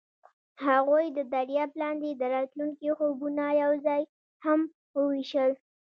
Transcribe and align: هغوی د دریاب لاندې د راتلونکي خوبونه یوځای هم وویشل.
هغوی 0.65 1.05
د 1.17 1.19
دریاب 1.33 1.71
لاندې 1.81 2.09
د 2.15 2.21
راتلونکي 2.35 2.89
خوبونه 2.97 3.43
یوځای 3.63 4.01
هم 4.45 4.59
وویشل. 4.97 5.51